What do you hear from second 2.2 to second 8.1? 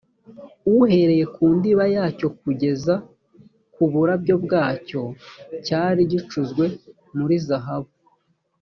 kugeza ku burabyo bwacyo cyari gicuzwe muri zahabu